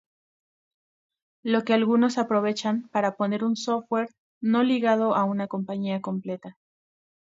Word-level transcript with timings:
Lo 1.43 1.63
que 1.63 1.75
algunos 1.75 2.17
aprovechan 2.17 2.89
para 2.91 3.17
poner 3.17 3.43
un 3.43 3.55
software 3.55 4.09
no 4.41 4.63
ligado 4.63 5.13
a 5.13 5.25
una 5.25 5.45
compañía 5.47 6.01
concreta. 6.01 6.57